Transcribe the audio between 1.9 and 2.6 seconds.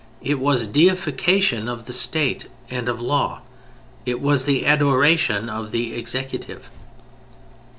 State